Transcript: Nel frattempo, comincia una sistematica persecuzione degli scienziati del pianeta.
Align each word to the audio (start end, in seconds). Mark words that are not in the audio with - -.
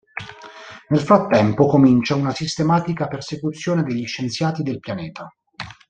Nel 0.87 0.99
frattempo, 1.01 1.67
comincia 1.67 2.15
una 2.15 2.33
sistematica 2.33 3.07
persecuzione 3.07 3.83
degli 3.83 4.07
scienziati 4.07 4.63
del 4.63 4.79
pianeta. 4.79 5.31